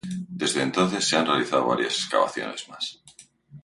Desde 0.41 0.63
entonces 0.63 1.07
se 1.07 1.15
han 1.15 1.27
realizado 1.27 1.67
varias 1.67 1.93
excavaciones 1.93 2.67
más. 2.69 2.99